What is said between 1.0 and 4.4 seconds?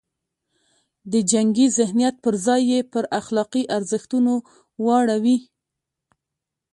د جنګي ذهنیت پر ځای یې پر اخلاقي ارزښتونو